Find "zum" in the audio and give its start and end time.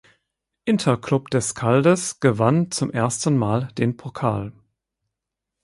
2.71-2.89